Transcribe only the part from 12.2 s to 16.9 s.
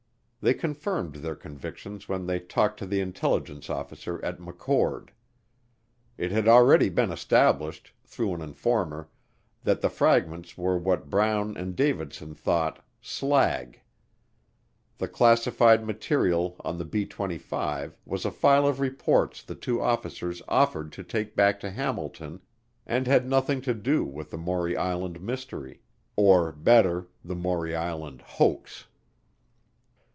thought, slag. The classified material on the